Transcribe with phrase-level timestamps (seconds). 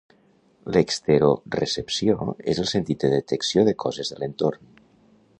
[0.75, 2.15] L'exterorecepció
[2.53, 4.73] és el sentit de detecció de coses de l'entorn.